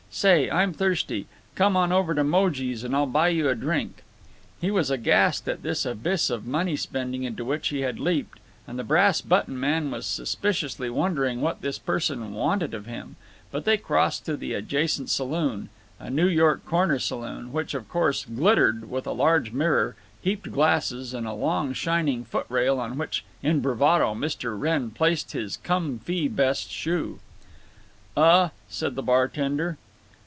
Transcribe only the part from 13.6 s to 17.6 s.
they crossed to the adjacent saloon, a New York corner saloon,